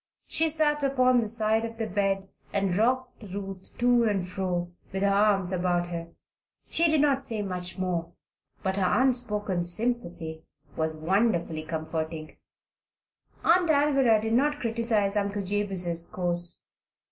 She 0.25 0.49
sat 0.49 0.81
upon 0.81 1.19
the 1.19 1.27
side 1.27 1.63
of 1.63 1.77
the 1.77 1.85
bed 1.85 2.27
and 2.51 2.75
rocked 2.75 3.21
Ruth 3.21 3.77
to 3.77 4.05
and 4.05 4.27
fro, 4.27 4.71
with 4.91 5.03
her 5.03 5.07
arms 5.09 5.51
about 5.51 5.89
her. 5.89 6.07
She 6.67 6.89
did 6.89 7.01
not 7.01 7.21
say 7.23 7.43
much 7.43 7.77
more, 7.77 8.11
but 8.63 8.77
her 8.77 8.99
unspoken 9.03 9.63
sympathy 9.63 10.41
was 10.75 10.97
wonderfully 10.97 11.61
comforting. 11.61 12.35
Aunt 13.43 13.69
Alvirah 13.69 14.19
did 14.23 14.33
not 14.33 14.59
criticise 14.59 15.15
Uncle 15.15 15.43
Jabez's 15.43 16.07
course. 16.07 16.65